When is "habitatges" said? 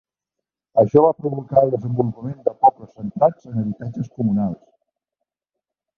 3.65-4.11